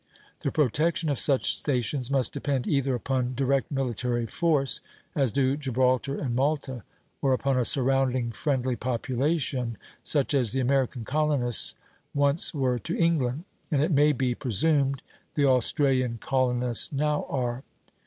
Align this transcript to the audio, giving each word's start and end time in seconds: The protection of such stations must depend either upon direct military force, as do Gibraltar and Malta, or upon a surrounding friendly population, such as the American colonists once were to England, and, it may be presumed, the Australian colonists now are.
The 0.39 0.49
protection 0.51 1.09
of 1.09 1.19
such 1.19 1.55
stations 1.59 2.09
must 2.09 2.33
depend 2.33 2.65
either 2.65 2.95
upon 2.95 3.35
direct 3.35 3.71
military 3.71 4.25
force, 4.25 4.81
as 5.13 5.31
do 5.31 5.55
Gibraltar 5.55 6.19
and 6.19 6.35
Malta, 6.35 6.81
or 7.21 7.33
upon 7.33 7.55
a 7.55 7.63
surrounding 7.65 8.31
friendly 8.31 8.75
population, 8.75 9.77
such 10.01 10.33
as 10.33 10.53
the 10.53 10.59
American 10.59 11.05
colonists 11.05 11.75
once 12.15 12.51
were 12.51 12.79
to 12.79 12.97
England, 12.97 13.43
and, 13.69 13.79
it 13.83 13.91
may 13.91 14.11
be 14.11 14.33
presumed, 14.33 15.03
the 15.35 15.45
Australian 15.45 16.17
colonists 16.17 16.91
now 16.91 17.27
are. 17.29 17.61